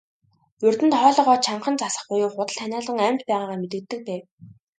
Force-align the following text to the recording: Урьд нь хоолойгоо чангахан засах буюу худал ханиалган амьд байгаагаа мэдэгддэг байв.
Урьд 0.65 0.79
нь 0.87 0.95
хоолойгоо 0.99 1.37
чангахан 1.45 1.75
засах 1.81 2.05
буюу 2.09 2.31
худал 2.33 2.57
ханиалган 2.61 2.99
амьд 3.07 3.21
байгаагаа 3.27 3.61
мэдэгддэг 3.61 4.01
байв. 4.07 4.23